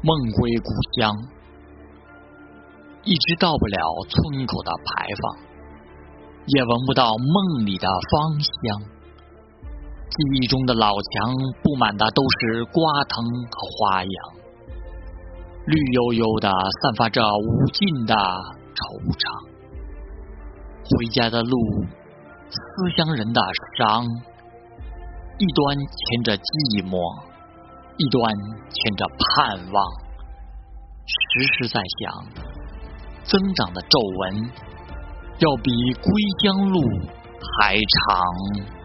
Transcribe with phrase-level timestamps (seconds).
[0.00, 1.12] 梦归故乡，
[3.02, 5.36] 一直到不了村口的牌坊，
[6.46, 8.80] 也闻不到梦里的芳香。
[10.08, 11.34] 记忆中的老墙
[11.64, 14.10] 布满的都是瓜藤和花样，
[15.66, 19.48] 绿油油的，散发着无尽的惆怅。
[20.84, 21.58] 回家的路，
[22.48, 23.40] 思乡人的
[23.76, 24.04] 伤，
[25.38, 26.96] 一端牵着寂寞，
[27.98, 28.32] 一端
[28.70, 29.84] 牵着盼望。
[31.06, 32.24] 时时在想，
[33.24, 34.50] 增长的皱纹，
[35.38, 35.70] 要比
[36.02, 36.80] 归江路
[37.58, 38.77] 还长。